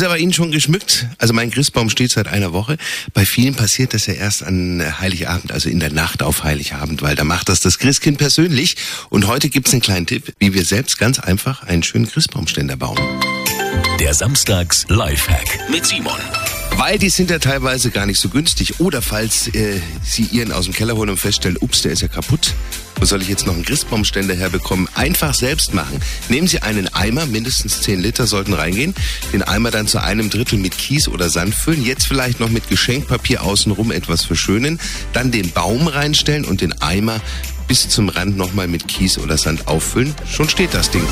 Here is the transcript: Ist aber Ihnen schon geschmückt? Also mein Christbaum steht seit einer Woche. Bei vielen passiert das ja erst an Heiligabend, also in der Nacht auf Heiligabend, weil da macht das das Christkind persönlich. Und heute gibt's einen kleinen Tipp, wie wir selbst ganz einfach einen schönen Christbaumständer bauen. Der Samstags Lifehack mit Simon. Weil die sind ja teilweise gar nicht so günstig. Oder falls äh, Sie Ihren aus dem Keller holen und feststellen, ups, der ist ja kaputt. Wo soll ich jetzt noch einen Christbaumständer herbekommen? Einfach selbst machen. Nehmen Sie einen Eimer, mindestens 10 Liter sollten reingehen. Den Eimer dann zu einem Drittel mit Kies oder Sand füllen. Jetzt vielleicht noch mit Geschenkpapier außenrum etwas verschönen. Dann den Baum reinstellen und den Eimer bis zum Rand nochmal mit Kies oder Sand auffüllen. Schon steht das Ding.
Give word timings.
Ist 0.00 0.06
aber 0.06 0.16
Ihnen 0.16 0.32
schon 0.32 0.50
geschmückt? 0.50 1.08
Also 1.18 1.34
mein 1.34 1.50
Christbaum 1.50 1.90
steht 1.90 2.10
seit 2.10 2.26
einer 2.26 2.54
Woche. 2.54 2.78
Bei 3.12 3.26
vielen 3.26 3.54
passiert 3.54 3.92
das 3.92 4.06
ja 4.06 4.14
erst 4.14 4.42
an 4.42 4.82
Heiligabend, 4.98 5.52
also 5.52 5.68
in 5.68 5.78
der 5.78 5.92
Nacht 5.92 6.22
auf 6.22 6.42
Heiligabend, 6.42 7.02
weil 7.02 7.14
da 7.16 7.24
macht 7.24 7.50
das 7.50 7.60
das 7.60 7.78
Christkind 7.78 8.16
persönlich. 8.16 8.76
Und 9.10 9.26
heute 9.26 9.50
gibt's 9.50 9.72
einen 9.72 9.82
kleinen 9.82 10.06
Tipp, 10.06 10.32
wie 10.38 10.54
wir 10.54 10.64
selbst 10.64 10.98
ganz 10.98 11.18
einfach 11.18 11.64
einen 11.64 11.82
schönen 11.82 12.08
Christbaumständer 12.08 12.78
bauen. 12.78 12.98
Der 14.00 14.14
Samstags 14.14 14.86
Lifehack 14.88 15.68
mit 15.70 15.84
Simon. 15.84 16.16
Weil 16.76 16.98
die 16.98 17.10
sind 17.10 17.30
ja 17.30 17.38
teilweise 17.38 17.90
gar 17.90 18.06
nicht 18.06 18.20
so 18.20 18.30
günstig. 18.30 18.80
Oder 18.80 19.02
falls 19.02 19.48
äh, 19.48 19.82
Sie 20.02 20.22
Ihren 20.22 20.50
aus 20.50 20.64
dem 20.64 20.72
Keller 20.72 20.96
holen 20.96 21.10
und 21.10 21.18
feststellen, 21.18 21.58
ups, 21.60 21.82
der 21.82 21.92
ist 21.92 22.00
ja 22.00 22.08
kaputt. 22.08 22.54
Wo 23.00 23.06
soll 23.06 23.22
ich 23.22 23.28
jetzt 23.28 23.46
noch 23.46 23.54
einen 23.54 23.64
Christbaumständer 23.64 24.34
herbekommen? 24.34 24.86
Einfach 24.94 25.32
selbst 25.34 25.72
machen. 25.72 26.00
Nehmen 26.28 26.46
Sie 26.46 26.60
einen 26.60 26.86
Eimer, 26.88 27.24
mindestens 27.24 27.80
10 27.80 28.00
Liter 28.00 28.26
sollten 28.26 28.52
reingehen. 28.52 28.94
Den 29.32 29.42
Eimer 29.42 29.70
dann 29.70 29.86
zu 29.86 30.02
einem 30.02 30.28
Drittel 30.28 30.58
mit 30.58 30.76
Kies 30.76 31.08
oder 31.08 31.30
Sand 31.30 31.54
füllen. 31.54 31.82
Jetzt 31.82 32.06
vielleicht 32.06 32.40
noch 32.40 32.50
mit 32.50 32.68
Geschenkpapier 32.68 33.42
außenrum 33.42 33.90
etwas 33.90 34.24
verschönen. 34.24 34.78
Dann 35.14 35.30
den 35.30 35.50
Baum 35.50 35.86
reinstellen 35.88 36.44
und 36.44 36.60
den 36.60 36.80
Eimer 36.82 37.22
bis 37.68 37.88
zum 37.88 38.10
Rand 38.10 38.36
nochmal 38.36 38.68
mit 38.68 38.86
Kies 38.86 39.16
oder 39.16 39.38
Sand 39.38 39.66
auffüllen. 39.66 40.14
Schon 40.30 40.50
steht 40.50 40.74
das 40.74 40.90
Ding. 40.90 41.06